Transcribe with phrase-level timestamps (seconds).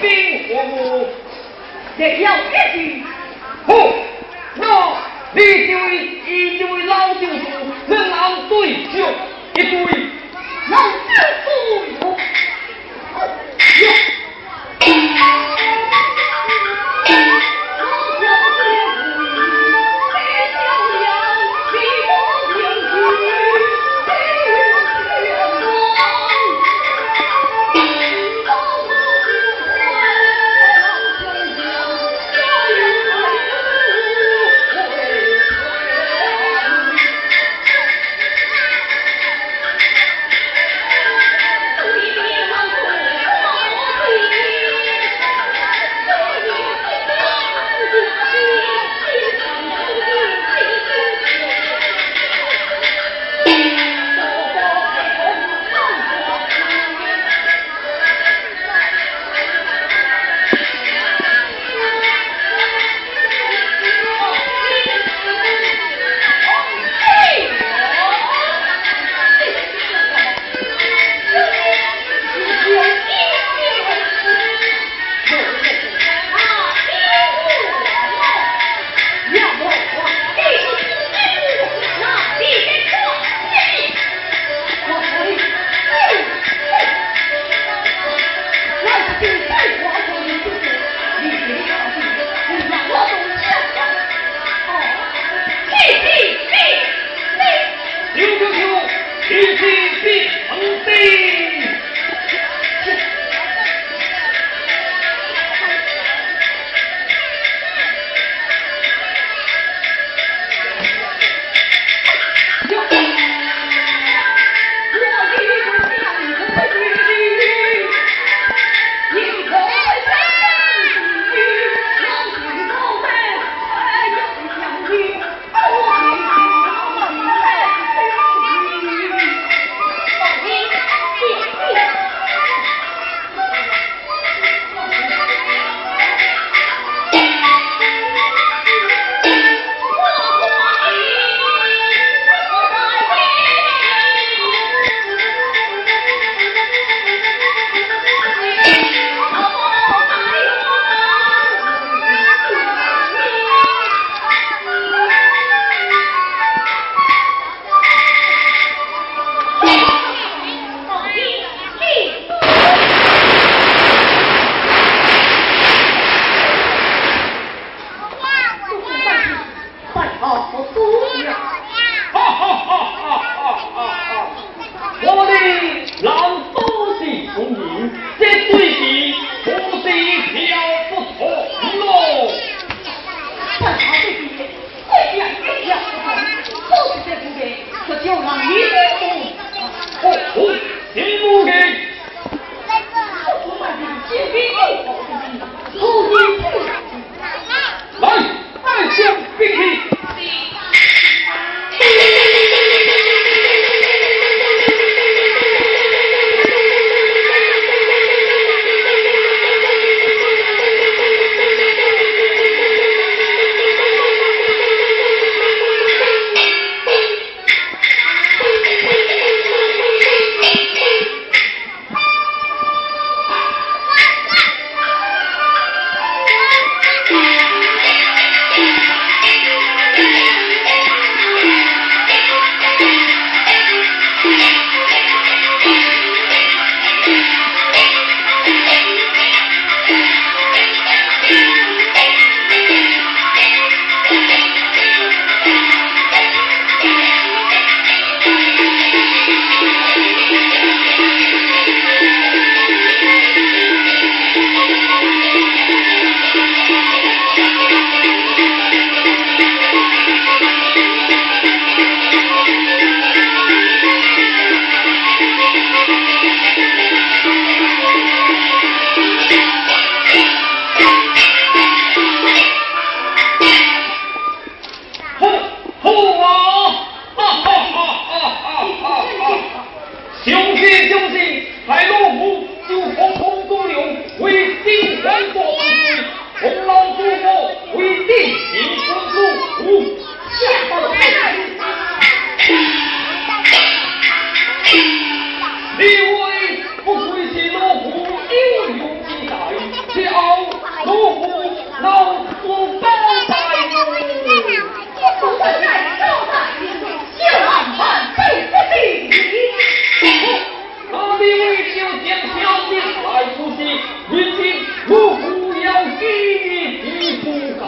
[0.00, 1.08] 兵火木，
[1.98, 2.38] 也要一
[2.72, 3.02] 起。
[3.66, 3.72] 好，
[4.56, 4.64] 那
[5.32, 5.84] 你这位
[6.26, 7.42] 以这位老将军，
[7.86, 9.06] 能对酒
[9.54, 9.76] 一杯，
[10.68, 10.74] 能
[11.08, 11.14] 救
[11.44, 11.46] 父。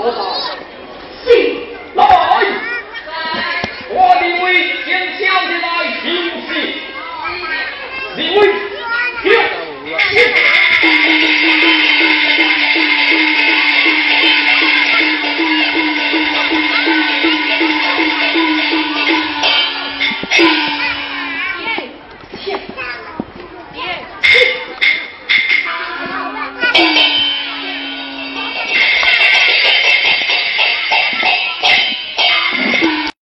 [0.06, 0.35] 不好。